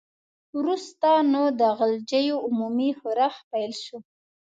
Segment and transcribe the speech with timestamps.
[0.57, 3.97] وروسته نو د غلجیو عمومي ښورښ پیل شو.